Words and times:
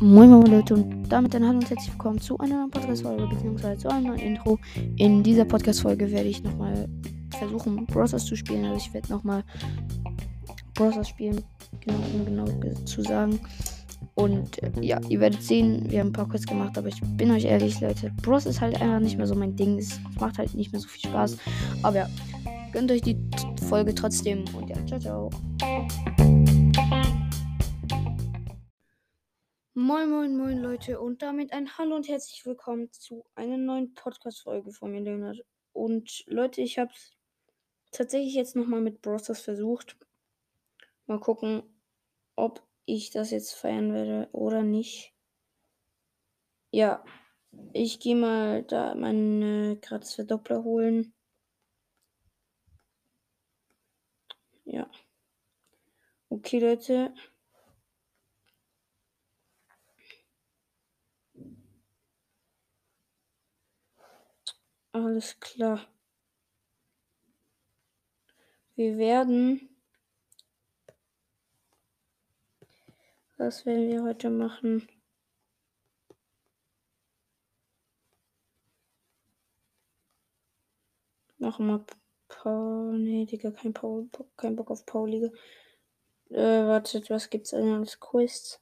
Moin 0.00 0.30
Moin 0.30 0.46
Leute 0.46 0.74
und 0.74 1.04
damit 1.08 1.36
ein 1.36 1.46
Hallo 1.46 1.58
und 1.58 1.70
herzlich 1.70 1.92
willkommen 1.92 2.20
zu 2.20 2.36
einer 2.38 2.56
neuen 2.56 2.70
Podcast-Folge 2.72 3.28
bzw. 3.28 3.76
zu 3.78 3.88
einem 3.88 4.08
neuen 4.08 4.18
Intro. 4.18 4.58
In 4.96 5.22
dieser 5.22 5.44
Podcast-Folge 5.44 6.10
werde 6.10 6.28
ich 6.28 6.42
nochmal 6.42 6.88
versuchen, 7.38 7.86
Browsers 7.86 8.24
zu 8.26 8.34
spielen. 8.34 8.64
Also 8.64 8.78
ich 8.78 8.92
werde 8.92 9.12
nochmal 9.12 9.44
Browsers 10.74 11.08
spielen, 11.08 11.40
genau, 11.78 12.00
um 12.14 12.24
genau 12.24 12.46
zu 12.84 13.02
sagen. 13.02 13.38
Und 14.16 14.60
äh, 14.60 14.72
ja, 14.80 15.00
ihr 15.08 15.20
werdet 15.20 15.40
sehen, 15.40 15.88
wir 15.88 16.00
haben 16.00 16.08
ein 16.08 16.12
paar 16.12 16.28
Quests 16.28 16.48
gemacht, 16.48 16.76
aber 16.76 16.88
ich 16.88 17.00
bin 17.16 17.30
euch 17.30 17.44
ehrlich, 17.44 17.80
Leute, 17.80 18.10
Bros 18.22 18.46
ist 18.46 18.60
halt 18.60 18.80
einfach 18.82 18.98
nicht 18.98 19.18
mehr 19.18 19.28
so 19.28 19.36
mein 19.36 19.54
Ding. 19.54 19.78
Es 19.78 20.00
macht 20.18 20.38
halt 20.38 20.52
nicht 20.54 20.72
mehr 20.72 20.80
so 20.80 20.88
viel 20.88 21.08
Spaß. 21.08 21.36
Aber 21.82 21.96
ja, 21.96 22.08
gönnt 22.72 22.90
euch 22.90 23.02
die 23.02 23.16
Folge 23.64 23.94
trotzdem 23.94 24.44
und 24.54 24.68
ja, 24.68 24.76
ciao, 24.86 25.00
ciao. 25.00 25.30
Moin, 29.72 30.10
moin, 30.10 30.36
moin, 30.36 30.58
Leute. 30.58 31.00
Und 31.00 31.22
damit 31.22 31.52
ein 31.52 31.78
Hallo 31.78 31.96
und 31.96 32.06
herzlich 32.06 32.44
willkommen 32.44 32.92
zu 32.92 33.24
einer 33.34 33.56
neuen 33.56 33.94
Podcast-Folge 33.94 34.70
von 34.70 34.92
mir, 34.92 35.00
Leonard. 35.00 35.44
Und 35.72 36.24
Leute, 36.26 36.60
ich 36.60 36.78
habe 36.78 36.92
tatsächlich 37.90 38.34
jetzt 38.34 38.54
nochmal 38.54 38.82
mit 38.82 39.00
Brosters 39.00 39.40
versucht. 39.40 39.96
Mal 41.06 41.18
gucken, 41.18 41.62
ob 42.36 42.62
ich 42.84 43.10
das 43.10 43.30
jetzt 43.30 43.54
feiern 43.54 43.94
werde 43.94 44.28
oder 44.32 44.62
nicht. 44.62 45.14
Ja, 46.70 47.02
ich 47.72 47.98
gehe 47.98 48.16
mal 48.16 48.62
da 48.62 48.94
meine 48.94 49.78
gratis 49.80 50.14
Verdoppler 50.14 50.64
holen. 50.64 51.14
Ja. 54.64 54.90
Okay, 56.30 56.58
Leute. 56.58 57.14
Alles 64.92 65.38
klar. 65.40 65.86
Wir 68.76 68.96
werden. 68.96 69.68
Was 73.36 73.66
werden 73.66 73.88
wir 73.88 74.02
heute 74.02 74.30
machen? 74.30 74.88
Machen 81.38 81.66
wir 81.66 81.84
Paul. 82.44 82.98
Nee, 82.98 83.24
Digga, 83.24 83.50
kein 83.50 83.72
Paul. 83.72 84.08
Kein 84.36 84.54
Bock 84.54 84.70
auf 84.70 84.84
Pauliga. 84.84 85.30
Äh, 86.28 86.66
wartet, 86.66 87.08
was 87.08 87.30
gibt's 87.30 87.50
denn 87.50 87.72
als 87.72 87.98
Quests? 87.98 88.60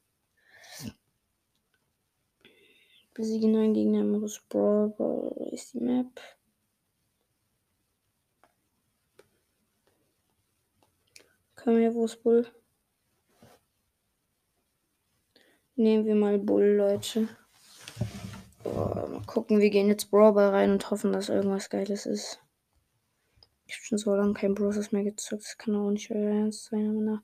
Besiegen 3.12 3.56
einen 3.56 3.74
Gegner 3.74 4.00
im 4.00 4.12
Modus 4.12 4.40
Brawl. 4.48 4.94
ist 5.52 5.74
die 5.74 5.80
Map. 5.80 6.20
Komm 11.56 11.76
her, 11.76 11.94
wo 11.94 12.04
ist 12.04 12.22
Bull? 12.22 12.46
Nehmen 15.74 16.06
wir 16.06 16.14
mal 16.14 16.38
Bull, 16.38 16.76
Leute. 16.76 17.28
Oh, 18.64 18.70
mal 18.70 19.22
gucken, 19.26 19.60
wir 19.60 19.70
gehen 19.70 19.88
jetzt 19.88 20.10
Brawl 20.10 20.38
rein 20.38 20.70
und 20.70 20.90
hoffen, 20.90 21.12
dass 21.12 21.28
irgendwas 21.28 21.68
Geiles 21.68 22.06
ist. 22.06 22.42
Ich 23.72 23.78
habe 23.78 23.86
schon 23.86 23.98
so 23.98 24.14
lange 24.14 24.34
kein 24.34 24.54
Bros 24.54 24.92
mehr 24.92 25.02
gezockt. 25.02 25.44
Das 25.44 25.56
kann 25.56 25.74
auch 25.76 25.90
nicht 25.90 26.10
euer 26.10 26.28
Ernst 26.28 26.66
sein. 26.66 27.20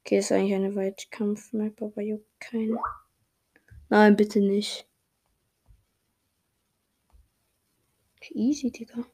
Okay, 0.00 0.18
ist 0.18 0.30
eigentlich 0.30 0.54
eine 0.54 0.76
Weitkampf-Map, 0.76 1.80
aber 1.80 2.02
juckt 2.02 2.40
keinen. 2.40 2.78
Nein, 3.88 4.14
bitte 4.14 4.40
nicht. 4.40 4.86
Easy, 8.30 8.70
Digga. 8.70 9.06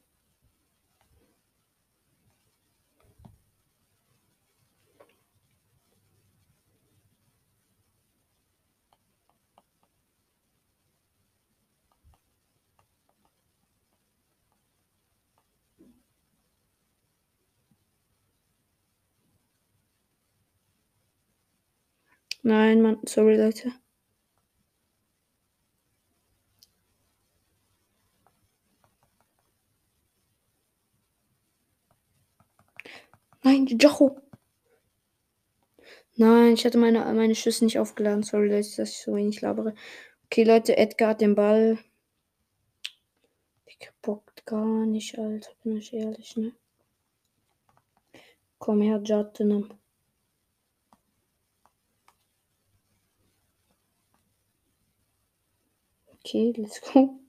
Nein, 22.45 22.83
Mann, 22.83 22.99
sorry, 23.07 23.37
Leute. 23.37 23.71
Nein, 33.41 33.65
Jocho. 33.65 34.21
Nein, 36.17 36.53
ich 36.53 36.65
hatte 36.65 36.77
meine, 36.77 36.99
meine 37.15 37.33
Schüsse 37.33 37.65
nicht 37.65 37.79
aufgeladen. 37.79 38.21
Sorry, 38.21 38.47
Leute, 38.47 38.75
dass 38.77 38.91
ich 38.91 39.01
so 39.01 39.15
wenig 39.15 39.41
labere. 39.41 39.73
Okay, 40.25 40.43
Leute, 40.43 40.77
Edgar 40.77 41.09
hat 41.09 41.21
den 41.21 41.33
Ball. 41.33 41.79
Ich 43.65 43.89
bockt 44.03 44.45
gar 44.45 44.85
nicht, 44.85 45.17
Alter. 45.17 45.49
Bin 45.63 45.77
ich 45.77 45.91
ehrlich, 45.93 46.37
ne? 46.37 46.53
Komm 48.59 48.81
her, 48.81 49.01
Jattenam. 49.03 49.79
Okay, 56.25 56.51
let's 56.57 56.81
go. 56.81 57.19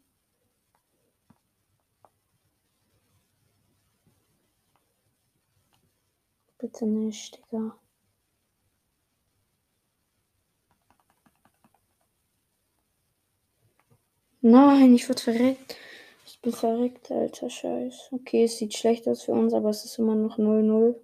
Bitte 6.58 6.86
nicht, 6.86 7.36
Digga. 7.36 7.76
Nein, 14.40 14.94
ich 14.94 15.06
wurde 15.10 15.20
verreckt. 15.20 15.76
Ich 16.24 16.40
bin 16.40 16.52
verreckt, 16.52 17.10
alter 17.10 17.50
Scheiß. 17.50 18.08
Okay, 18.12 18.44
es 18.44 18.56
sieht 18.56 18.74
schlecht 18.74 19.06
aus 19.08 19.24
für 19.24 19.32
uns, 19.32 19.52
aber 19.52 19.68
es 19.68 19.84
ist 19.84 19.98
immer 19.98 20.14
noch 20.14 20.38
0-0. 20.38 20.94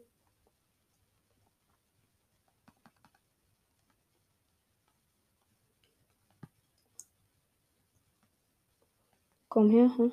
Komm 9.53 9.69
her, 9.69 9.91
hm? 9.99 10.13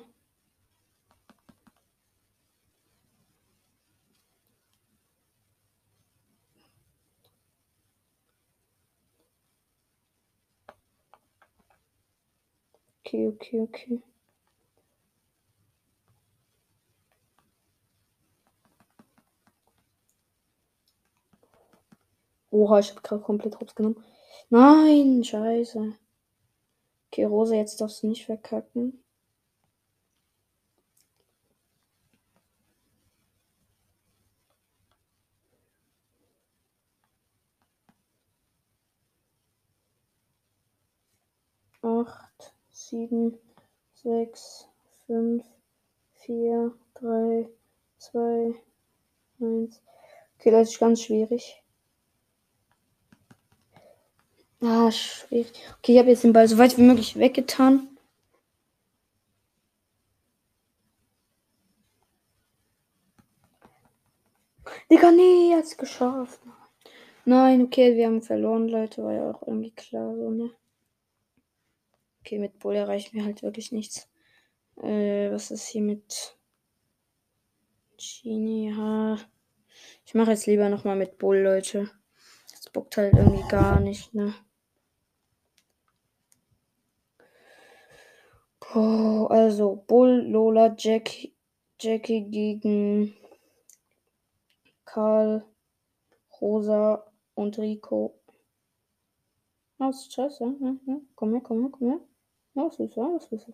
Okay, 13.00 13.28
okay, 13.28 13.60
okay. 13.62 14.02
Oha, 22.50 22.78
ich 22.80 22.90
hab 22.90 23.02
gerade 23.02 23.22
komplett 23.22 23.58
hops 23.58 23.74
genommen. 23.74 24.04
Nein, 24.50 25.24
scheiße. 25.24 25.94
Okay, 27.10 27.24
Rose, 27.24 27.56
jetzt 27.56 27.80
darfst 27.80 28.02
du 28.02 28.08
nicht 28.08 28.26
verkacken. 28.26 29.02
Acht, 41.82 42.54
sieben, 42.70 43.38
sechs, 43.94 44.68
fünf, 45.06 45.44
vier, 46.14 46.74
drei, 46.94 47.48
zwei, 47.98 48.54
eins. 49.40 49.82
Okay, 50.38 50.50
das 50.50 50.70
ist 50.70 50.78
ganz 50.78 51.02
schwierig. 51.02 51.62
Ah, 54.62 54.90
schwierig. 54.90 55.52
Okay, 55.78 55.92
ich 55.92 55.98
habe 55.98 56.10
jetzt 56.10 56.24
den 56.24 56.32
Ball 56.34 56.46
so 56.48 56.58
weit 56.58 56.76
wie 56.76 56.82
möglich 56.82 57.18
weggetan. 57.18 57.88
Digga, 64.90 65.10
nee, 65.12 65.50
jetzt 65.50 65.78
geschafft. 65.78 66.40
Nein, 67.24 67.62
okay, 67.62 67.96
wir 67.96 68.06
haben 68.06 68.22
verloren, 68.22 68.68
Leute. 68.68 69.02
War 69.02 69.12
ja 69.12 69.30
auch 69.30 69.46
irgendwie 69.46 69.70
klar 69.70 70.14
so, 70.16 70.30
ne? 70.30 70.50
Okay, 72.20 72.38
mit 72.38 72.58
Bull 72.58 72.76
erreichen 72.76 73.14
wir 73.14 73.24
halt 73.24 73.42
wirklich 73.42 73.72
nichts. 73.72 74.08
Äh, 74.76 75.30
was 75.30 75.50
ist 75.50 75.66
hier 75.68 75.82
mit 75.82 76.36
Genie? 77.98 78.70
Ja. 78.70 79.18
Ich 80.04 80.14
mache 80.14 80.30
jetzt 80.30 80.46
lieber 80.46 80.68
nochmal 80.68 80.96
mit 80.96 81.18
Bull, 81.18 81.38
Leute. 81.38 81.90
Das 82.50 82.70
bockt 82.70 82.96
halt 82.96 83.14
irgendwie 83.14 83.46
gar 83.48 83.80
nicht, 83.80 84.14
ne? 84.14 84.34
Boah, 88.60 89.30
also 89.30 89.84
Bull, 89.86 90.26
Lola, 90.28 90.74
Jack, 90.78 91.10
Jackie 91.80 92.30
gegen 92.30 93.16
Karl, 94.84 95.44
Rosa 96.40 97.04
und 97.34 97.58
Rico. 97.58 98.20
Ist 99.78 100.12
scheiße? 100.12 100.56
Ja, 100.60 100.76
ja. 100.86 101.00
Komm 101.14 101.32
her, 101.32 101.40
komm 101.42 101.60
her, 101.62 101.70
komm 101.72 101.88
her. 101.88 102.00
Ja, 102.54 102.64
was 102.66 102.78
ist 102.80 102.96
was 102.96 103.32
ist 103.32 103.52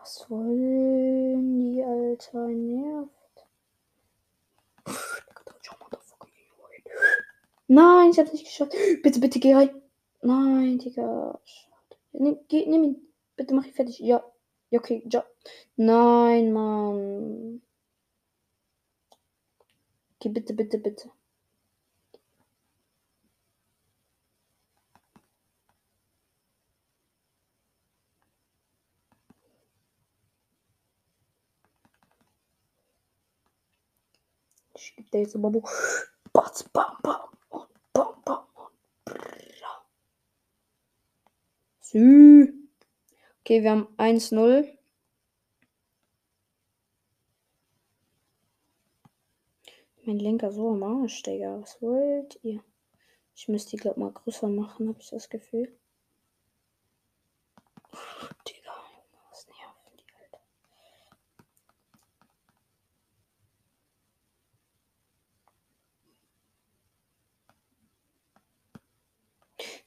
Was 0.00 0.30
wollen 0.30 1.58
die, 1.58 1.82
Alter? 1.82 2.46
Nervt. 2.48 3.10
Nein, 7.68 8.10
ich 8.10 8.18
hab's 8.18 8.32
nicht 8.32 8.44
geschafft. 8.44 8.72
Bitte, 9.02 9.20
bitte, 9.20 9.40
geh 9.40 9.54
rein. 9.54 9.70
Nein, 10.22 10.78
Digga. 10.78 11.40
Nimm, 12.12 12.38
geh, 12.48 12.66
nimm 12.66 12.84
ihn. 12.84 12.96
Bitte 13.36 13.54
mach 13.54 13.64
ihn 13.66 13.72
fertig. 13.74 13.98
Ja. 14.00 14.24
Ja, 14.70 14.80
okay. 14.80 15.02
Ja. 15.10 15.24
Nein, 15.76 16.52
Mann. 16.52 17.62
Okay, 20.16 20.28
bitte, 20.30 20.54
bitte, 20.54 20.78
bitte. 20.78 21.10
Gebe 34.96 35.10
dir 35.10 35.20
jetzt 35.20 35.36
aber 35.36 35.50
Batz, 36.32 36.64
bam, 36.64 36.96
bam 37.02 37.20
und 37.50 37.68
bam, 37.92 38.22
bam 38.24 38.46
und 38.54 38.72
Sü. 41.80 42.52
Okay, 43.40 43.62
wir 43.62 43.70
haben 43.70 43.86
1-0. 43.96 44.76
Mein 50.04 50.18
Lenker 50.18 50.52
so 50.52 50.70
am 50.70 50.82
Arsch, 50.82 51.22
Digga. 51.22 51.60
Was 51.60 51.80
wollt 51.82 52.38
ihr? 52.42 52.62
Ich 53.34 53.48
müsste 53.48 53.72
die, 53.72 53.76
glaub 53.76 53.96
mal 53.96 54.12
größer 54.12 54.48
machen, 54.48 54.88
habe 54.88 55.00
ich 55.00 55.10
das 55.10 55.28
Gefühl. 55.28 55.76
Digga, 58.46 58.72
was 59.30 59.46
nerven 59.48 59.96
die, 59.98 60.04
Alter. 60.22 60.40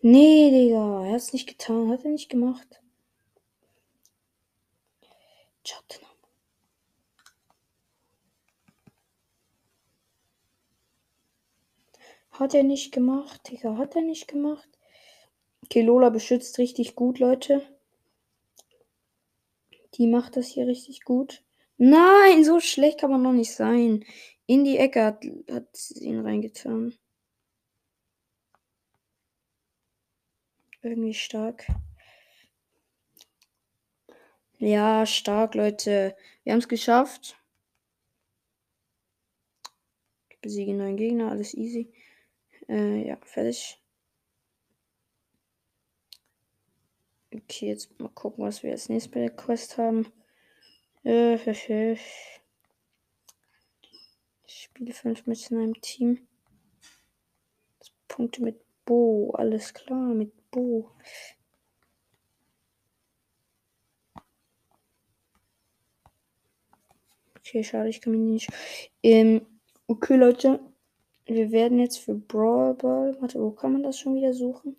Nee, 0.01 0.49
Digga, 0.51 1.05
er 1.05 1.13
hat's 1.13 1.33
nicht 1.33 1.47
getan, 1.47 1.89
hat 1.89 2.05
er 2.05 2.11
nicht 2.11 2.29
gemacht. 2.29 2.81
Chat. 5.63 5.99
Hat 12.31 12.53
er 12.53 12.63
nicht 12.63 12.93
gemacht, 12.93 13.49
Digga. 13.49 13.75
Hat 13.77 13.97
er 13.97 14.01
nicht 14.01 14.29
gemacht. 14.29 14.69
Okay, 15.65 15.81
Lola 15.81 16.09
beschützt 16.09 16.57
richtig 16.57 16.95
gut, 16.95 17.19
Leute. 17.19 17.61
Die 19.95 20.07
macht 20.07 20.37
das 20.37 20.47
hier 20.47 20.65
richtig 20.65 21.03
gut. 21.03 21.43
Nein, 21.77 22.45
so 22.45 22.61
schlecht 22.61 23.01
kann 23.01 23.11
man 23.11 23.21
noch 23.21 23.33
nicht 23.33 23.53
sein. 23.53 24.05
In 24.45 24.63
die 24.63 24.77
Ecke 24.77 25.03
hat, 25.03 25.25
hat 25.51 25.75
sie 25.75 26.05
ihn 26.05 26.21
reingetan. 26.21 26.95
Irgendwie 30.81 31.13
stark. 31.13 31.67
Ja, 34.59 35.05
stark, 35.05 35.55
Leute. 35.55 36.15
Wir 36.43 36.53
haben 36.53 36.59
es 36.59 36.69
geschafft. 36.69 37.37
Ich 40.29 40.39
besiege 40.39 40.73
neuen 40.73 40.95
Gegner, 40.95 41.31
alles 41.31 41.53
easy. 41.53 41.91
Äh, 42.69 43.07
ja, 43.07 43.17
fertig. 43.23 43.77
Okay, 47.33 47.67
jetzt 47.67 47.99
mal 47.99 48.09
gucken, 48.09 48.45
was 48.45 48.63
wir 48.63 48.71
als 48.71 48.87
nächstes 48.89 49.11
bei 49.11 49.19
der 49.19 49.35
Quest 49.35 49.77
haben. 49.77 50.11
Äh, 51.03 51.35
ich 51.53 52.01
spiele 54.47 54.93
fünf 54.93 55.27
mit 55.27 55.51
in 55.51 55.57
einem 55.57 55.81
Team. 55.81 56.27
Punkte 58.07 58.41
mit 58.41 58.61
Bo, 58.85 59.31
alles 59.31 59.73
klar, 59.73 60.13
mit 60.13 60.38
Bo. 60.51 60.91
Okay, 67.37 67.63
schade, 67.63 67.89
ich 67.89 68.01
kann 68.01 68.13
mich 68.13 68.21
nicht. 68.21 68.49
Ähm, 69.03 69.45
okay, 69.87 70.15
Leute. 70.15 70.59
Wir 71.25 71.51
werden 71.51 71.79
jetzt 71.79 71.99
für 71.99 72.15
Brawl 72.15 72.73
Ball. 72.75 73.15
Warte, 73.21 73.39
wo 73.41 73.51
kann 73.51 73.73
man 73.73 73.83
das 73.83 73.99
schon 73.99 74.15
wieder 74.15 74.33
suchen? 74.33 74.77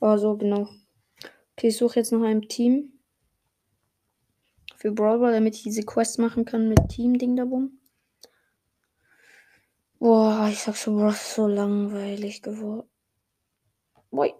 Oh, 0.00 0.16
so, 0.16 0.36
genau. 0.36 0.68
Okay, 1.56 1.68
ich 1.68 1.76
suche 1.78 2.00
jetzt 2.00 2.12
noch 2.12 2.22
ein 2.22 2.42
Team. 2.42 2.95
Für 4.86 4.92
Brawl 4.92 5.32
damit 5.32 5.56
ich 5.56 5.64
diese 5.64 5.82
Quest 5.82 6.20
machen 6.20 6.44
kann 6.44 6.68
mit 6.68 6.78
Team-Ding 6.90 7.34
da 7.34 7.44
bumm. 7.44 7.80
Boah, 9.98 10.48
ich 10.48 10.60
sag 10.60 10.76
schon, 10.76 10.96
Bro, 10.96 11.10
so 11.10 11.48
langweilig 11.48 12.40
geworden. 12.40 12.88
Boy. 14.12 14.32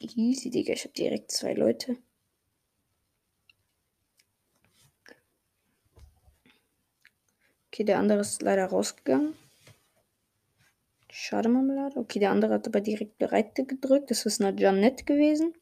Easy, 0.00 0.50
Digga. 0.50 0.74
Ich 0.74 0.84
habe 0.84 0.92
direkt 0.92 1.30
zwei 1.30 1.54
Leute. 1.54 1.96
Okay, 7.68 7.84
der 7.84 8.00
andere 8.00 8.20
ist 8.20 8.42
leider 8.42 8.66
rausgegangen. 8.66 9.34
Schade 11.20 11.48
Marmelade. 11.48 11.98
Okay, 11.98 12.20
der 12.20 12.30
andere 12.30 12.54
hat 12.54 12.68
aber 12.68 12.80
direkt 12.80 13.18
bereit 13.18 13.56
gedrückt. 13.56 14.10
Das 14.12 14.24
ist 14.24 14.40
eine 14.40 14.56
Janette 14.58 15.04
gewesen. 15.04 15.52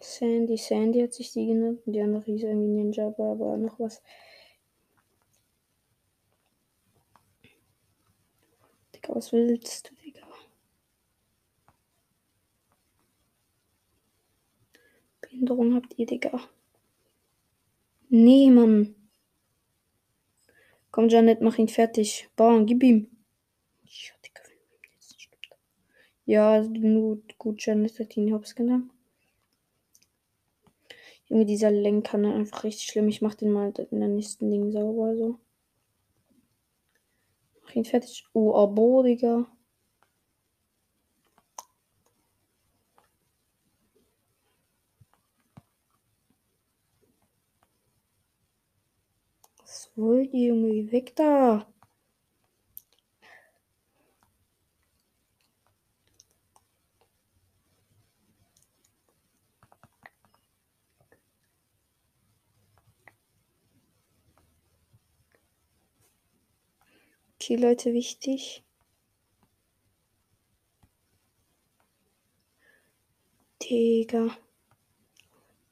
Sandy, 0.00 0.56
Sandy 0.56 1.00
hat 1.00 1.14
sich 1.14 1.30
die 1.32 1.46
genannt. 1.46 1.80
Und 1.86 1.92
die 1.92 2.00
andere 2.00 2.24
hieß 2.24 2.42
irgendwie 2.42 2.66
Ninja, 2.66 3.06
aber 3.06 3.56
noch 3.56 3.78
was. 3.78 4.02
Digga, 8.92 9.14
was 9.14 9.32
willst 9.32 9.90
du, 9.90 9.94
Digga? 9.94 10.26
Behinderung 15.20 15.76
habt 15.76 15.96
ihr, 15.96 16.06
Digga. 16.06 16.40
Nee, 18.08 18.50
Mann. 18.50 18.99
Komm, 20.90 21.08
Janet, 21.08 21.40
mach 21.40 21.58
ihn 21.58 21.68
fertig. 21.68 22.28
Bauern, 22.36 22.66
gib 22.66 22.82
ihm. 22.82 23.08
Ja, 26.26 26.60
gut, 26.62 27.38
gut, 27.38 27.64
Janet 27.64 27.98
hat 27.98 28.16
ihn 28.16 28.32
hops 28.32 28.54
genommen. 28.54 28.90
Junge, 31.26 31.46
dieser 31.46 31.70
Lenker, 31.70 32.18
ne, 32.18 32.34
einfach 32.34 32.64
richtig 32.64 32.86
schlimm. 32.86 33.08
Ich 33.08 33.22
mach 33.22 33.34
den 33.34 33.52
mal 33.52 33.72
in 33.90 34.00
der 34.00 34.08
nächsten 34.08 34.50
Ding 34.50 34.72
sauber, 34.72 35.16
so. 35.16 35.38
Mach 37.62 37.74
ihn 37.74 37.84
fertig. 37.84 38.26
Oh, 38.32 38.54
Abo, 38.54 39.02
Digga. 39.04 39.46
Was 49.58 49.89
wollt 50.00 50.32
ihr, 50.32 50.48
Junge? 50.48 50.90
Weg 50.92 51.14
da! 51.16 51.66
Okay, 67.42 67.56
Leute, 67.56 67.92
wichtig. 67.94 68.62
Digga. 73.62 74.36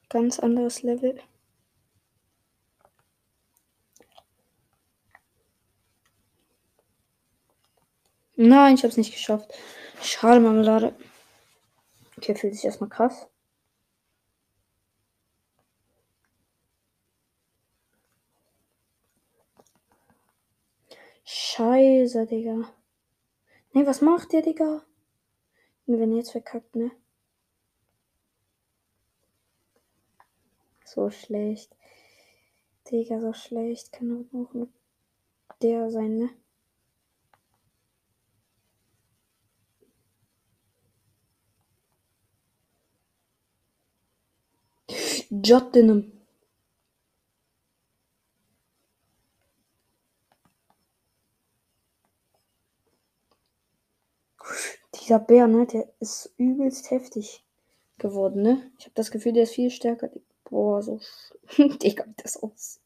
Ganz 0.08 0.38
anderes 0.38 0.82
Level. 0.82 1.20
Nein, 8.48 8.76
ich 8.76 8.84
hab's 8.84 8.96
nicht 8.96 9.12
geschafft. 9.12 9.52
Schade, 10.00 10.40
Marmelade. 10.40 10.94
Okay, 12.16 12.34
fühlt 12.34 12.54
sich 12.54 12.64
erstmal 12.64 12.88
krass. 12.88 13.28
Scheiße, 21.24 22.26
Digga. 22.26 22.72
Nee, 23.74 23.86
was 23.86 24.00
macht 24.00 24.32
der, 24.32 24.40
Digga? 24.40 24.82
Wenn 25.84 26.16
jetzt 26.16 26.32
verkackt, 26.32 26.74
ne? 26.74 26.90
So 30.86 31.10
schlecht. 31.10 31.76
Digga, 32.90 33.20
so 33.20 33.34
schlecht. 33.34 33.92
Kann 33.92 34.26
auch 34.32 34.54
nur 34.54 34.68
der 35.60 35.90
sein, 35.90 36.16
ne? 36.16 36.30
Jottenham. 45.30 46.12
Dieser 54.94 55.18
Bär, 55.18 55.46
ne, 55.46 55.66
der 55.66 55.88
ist 56.00 56.32
übelst 56.36 56.90
heftig 56.90 57.42
geworden, 57.98 58.42
ne? 58.42 58.70
Ich 58.78 58.86
habe 58.86 58.94
das 58.94 59.10
Gefühl, 59.10 59.32
der 59.32 59.44
ist 59.44 59.54
viel 59.54 59.70
stärker. 59.70 60.10
Boah, 60.44 60.82
so. 60.82 61.00
Digga, 61.58 62.04
wie 62.06 62.14
das 62.22 62.36
aussieht. 62.42 62.82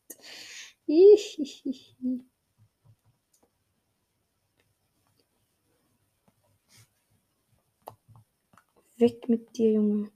Weg 8.96 9.28
mit 9.28 9.54
dir, 9.58 9.72
Junge. 9.72 10.10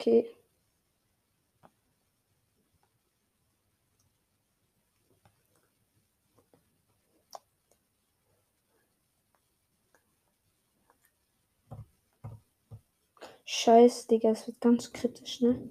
Okay. 0.00 0.28
Scheiß, 13.44 14.06
Digga, 14.06 14.30
es 14.30 14.46
wird 14.46 14.60
ganz 14.60 14.92
kritisch, 14.92 15.40
ne? 15.40 15.68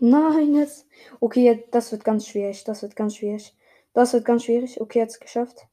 Nein, 0.00 0.54
jetzt. 0.54 0.86
Okay, 1.20 1.64
das 1.70 1.92
wird 1.92 2.02
ganz 2.04 2.26
schwierig. 2.26 2.64
Das 2.64 2.82
wird 2.82 2.96
ganz 2.96 3.16
schwierig. 3.16 3.54
Das 3.92 4.12
wird 4.12 4.24
ganz 4.24 4.44
schwierig. 4.44 4.80
Okay, 4.80 4.98
jetzt 5.00 5.20
geschafft. 5.20 5.68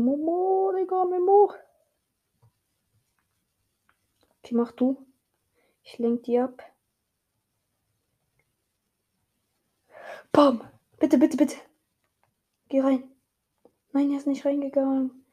Momo, 0.00 0.72
Digga, 0.76 1.04
Memo. 1.04 1.52
Okay, 4.38 4.54
mach 4.54 4.72
du. 4.72 5.06
Ich 5.82 5.98
lenk 5.98 6.22
die 6.24 6.38
ab. 6.38 6.62
Bam! 10.32 10.62
Bitte, 10.98 11.18
bitte, 11.18 11.36
bitte. 11.36 11.56
Geh 12.68 12.80
rein. 12.80 13.10
Nein, 13.92 14.10
er 14.10 14.18
ist 14.18 14.26
nicht 14.26 14.44
reingegangen. 14.44 15.24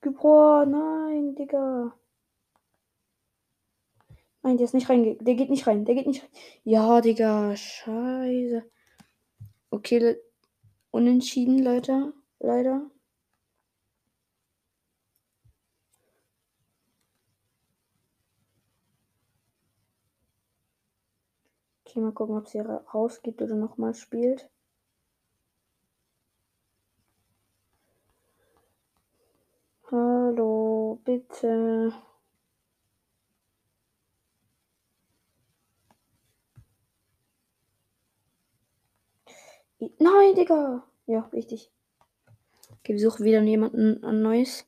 Boah, 0.00 0.64
nein, 0.64 1.34
Digga. 1.34 1.94
Nein, 4.42 4.56
der 4.56 4.64
ist 4.64 4.74
nicht 4.74 4.88
reingegangen. 4.88 5.24
Der 5.24 5.34
geht 5.34 5.50
nicht 5.50 5.66
rein. 5.66 5.84
Der 5.84 5.94
geht 5.94 6.06
nicht 6.06 6.22
rein. 6.22 6.30
Ja, 6.64 7.00
Digga. 7.00 7.56
Scheiße. 7.56 8.64
Okay, 9.70 10.16
unentschieden, 10.90 11.58
Leute. 11.62 12.12
Leider. 12.38 12.90
Okay, 21.96 22.02
mal 22.04 22.12
gucken, 22.12 22.36
ob 22.36 22.46
sie 22.46 22.58
rausgeht 22.60 23.40
oder 23.40 23.54
nochmal 23.54 23.94
spielt. 23.94 24.50
Hallo, 29.90 31.00
bitte. 31.06 31.94
Nein, 39.98 40.34
Digga. 40.34 40.82
Ja, 41.06 41.20
richtig. 41.32 41.72
Okay, 42.80 42.92
wir 42.92 43.00
suchen 43.00 43.24
wieder 43.24 43.40
jemanden 43.40 44.04
an 44.04 44.20
Neues. 44.20 44.66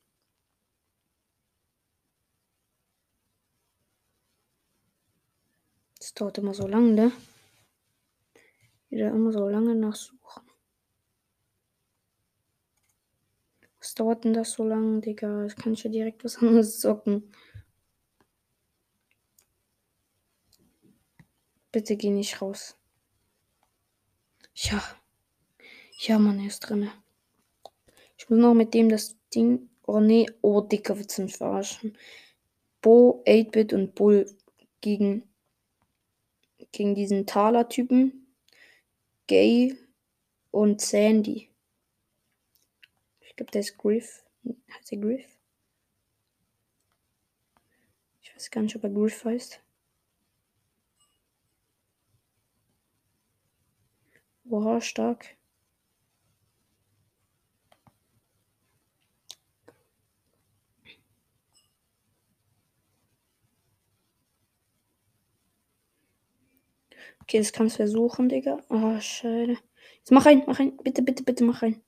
Dauert 6.21 6.39
immer 6.39 6.55
so 6.55 6.67
lange, 6.67 6.93
ne? 6.93 7.13
Wieder 8.91 9.11
immer 9.11 9.33
so 9.33 9.49
lange 9.49 9.75
nachsuchen. 9.75 10.43
Was 13.79 13.95
dauert 13.95 14.25
denn 14.25 14.35
das 14.35 14.53
so 14.53 14.65
lange, 14.65 15.01
Digga? 15.01 15.45
Das 15.45 15.57
kann 15.57 15.75
ich 15.75 15.85
ja 15.85 15.91
direkt 15.91 16.25
was 16.25 16.37
anderes 16.43 16.81
zocken. 16.81 17.33
Bitte 21.71 21.97
geh 21.97 22.11
nicht 22.11 22.41
raus. 22.41 22.77
Ja. 24.55 24.83
Ja, 26.01 26.19
Mann, 26.19 26.41
er 26.41 26.47
ist 26.47 26.61
drin. 26.61 26.91
Ich 28.17 28.29
muss 28.29 28.39
noch 28.39 28.55
mit 28.55 28.75
dem 28.75 28.89
das 28.89 29.17
Ding. 29.35 29.69
Oh 29.87 30.01
nee, 30.01 30.27
oh, 30.43 30.61
Dicker, 30.61 30.99
willst 30.99 31.19
mich 31.19 31.37
verarschen? 31.37 31.97
Bo, 32.83 33.23
8-Bit 33.27 33.73
und 33.73 33.95
Bull 33.95 34.27
gegen 34.81 35.28
gegen 36.73 36.95
diesen 36.95 37.27
Taler-Typen, 37.27 38.27
Gay 39.27 39.77
und 40.51 40.81
Sandy. 40.81 41.51
Ich 43.21 43.37
glaube, 43.37 43.53
der 43.53 43.61
ist 43.61 43.79
Griff. 43.79 44.25
Heißt 44.75 44.91
der 44.91 44.99
Griff? 44.99 45.39
Ich 48.23 48.35
weiß 48.35 48.51
gar 48.51 48.63
nicht, 48.63 48.77
ob 48.77 48.85
er 48.85 48.91
Griff 48.91 49.25
heißt. 49.25 49.61
Oha, 54.51 54.81
stark. 54.81 55.38
Okay, 67.23 67.39
das 67.39 67.53
kannst 67.53 67.77
du 67.77 67.79
versuchen, 67.79 68.29
Digga. 68.29 68.59
Oh, 68.69 68.99
schade. 69.01 69.59
Jetzt 69.99 70.13
mach 70.13 70.27
rein, 70.27 70.43
mach 70.47 70.59
rein. 70.59 70.77
Bitte, 70.83 71.03
bitte, 71.03 71.23
bitte, 71.23 71.45
mach 71.45 71.63
rein. 71.63 71.83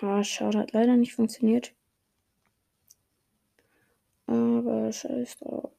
Ah, 0.00 0.20
oh, 0.20 0.22
schade, 0.22 0.58
hat 0.58 0.72
leider 0.72 0.96
nicht 0.96 1.14
funktioniert. 1.14 1.74
Aber 4.26 4.92
scheiß 4.92 5.38
drauf. 5.38 5.72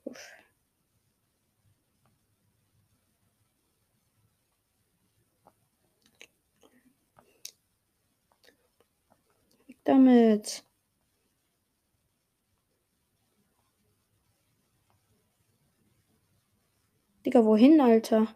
damit. 9.83 10.63
Digga, 17.33 17.45
wohin, 17.45 17.81
Alter? 17.81 18.27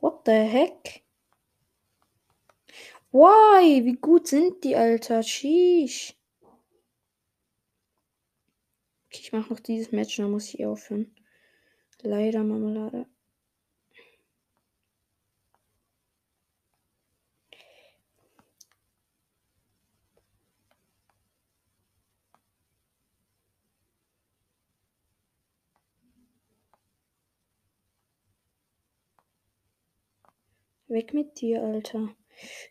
What 0.00 0.26
the 0.26 0.44
heck? 0.44 1.02
Why? 3.10 3.80
Wie 3.84 3.94
gut 3.94 4.28
sind 4.28 4.62
die, 4.62 4.76
Alter? 4.76 5.22
Sheesh. 5.22 6.12
Okay, 9.06 9.20
ich 9.22 9.32
mach 9.32 9.48
noch 9.48 9.60
dieses 9.60 9.92
Match, 9.92 10.18
dann 10.18 10.30
muss 10.30 10.52
ich 10.52 10.66
aufhören. 10.66 11.14
Leider, 12.02 12.44
Marmelade. 12.44 13.06
Weg 30.94 31.12
mit 31.12 31.40
dir, 31.40 31.60
Alter. 31.60 32.14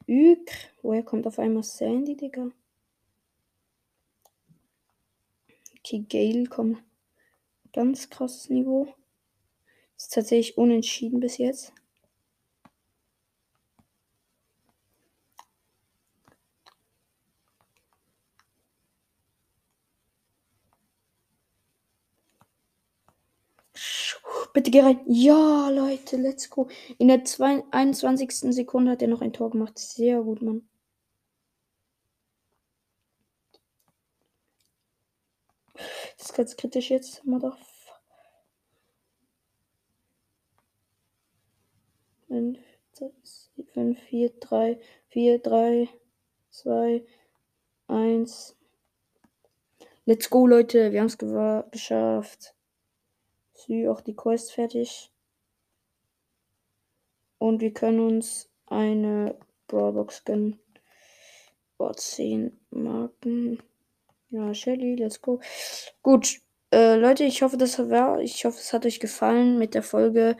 Ük. 0.07 0.49
Woher 0.81 1.03
kommt 1.03 1.27
auf 1.27 1.39
einmal 1.39 1.63
Sandy, 1.63 2.15
Digga? 2.15 2.51
Okay, 5.77 6.05
Gale 6.09 6.45
kommt. 6.45 6.81
Ganz 7.73 8.09
krasses 8.09 8.49
Niveau. 8.49 8.87
Ist 9.97 10.13
tatsächlich 10.13 10.57
unentschieden 10.57 11.19
bis 11.19 11.37
jetzt. 11.37 11.73
Bitte 24.53 24.69
geh 24.69 24.81
rein. 24.81 25.01
Ja, 25.07 25.69
Leute, 25.69 26.15
let's 26.17 26.49
go. 26.49 26.67
In 26.99 27.07
der 27.07 27.23
21. 27.71 28.53
Sekunde 28.53 28.91
hat 28.91 29.01
er 29.01 29.07
noch 29.07 29.21
ein 29.21 29.33
Tor 29.33 29.49
gemacht. 29.49 29.79
Sehr 29.79 30.21
gut, 30.21 30.41
Mann. 30.43 30.67
Das 36.17 36.27
ist 36.27 36.33
ganz 36.35 36.55
kritisch 36.55 36.91
jetzt, 36.91 37.25
Mother. 37.25 37.57
5, 42.27 42.59
5, 43.73 43.99
4, 43.99 44.29
3, 44.39 44.79
4, 45.09 45.39
3, 45.39 45.89
2, 46.51 47.05
1. 47.87 48.55
Let's 50.05 50.29
go, 50.29 50.45
Leute. 50.47 50.91
Wir 50.91 50.99
haben 50.99 51.07
es 51.07 51.17
geschafft. 51.71 52.55
Sie 53.67 53.87
auch 53.87 54.01
die 54.01 54.15
Quest 54.15 54.51
fertig. 54.53 55.11
Und 57.37 57.61
wir 57.61 57.73
können 57.73 57.99
uns 57.99 58.49
eine 58.67 59.37
Brawlbox 59.67 60.23
gönnen. 60.25 60.59
Boah, 61.77 61.95
10 61.95 62.57
Marken. 62.71 63.61
Ja, 64.29 64.53
Shelly, 64.53 64.95
let's 64.95 65.21
go. 65.21 65.39
Gut, 66.01 66.39
äh, 66.71 66.95
Leute, 66.95 67.23
ich 67.23 67.41
hoffe, 67.41 67.57
das 67.57 67.77
war. 67.89 68.19
Ich 68.19 68.45
hoffe, 68.45 68.57
es 68.59 68.73
hat 68.73 68.85
euch 68.85 68.99
gefallen 68.99 69.59
mit 69.59 69.75
der 69.75 69.83
Folge. 69.83 70.37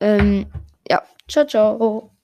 Ähm, 0.00 0.46
ja, 0.88 1.02
ciao, 1.28 1.46
ciao. 1.46 2.15